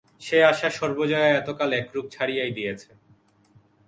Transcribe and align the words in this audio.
সে 0.21 0.37
আশা 0.51 0.69
সর্বজয়া 0.69 1.29
আজকাল 1.39 1.69
একরূপ 1.73 2.05
ছাড়িয়াই 2.11 2.51
দিয়াছে। 2.57 2.89